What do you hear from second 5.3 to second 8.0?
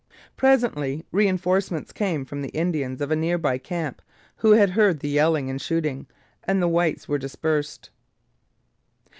and shooting; and the whites were dispersed.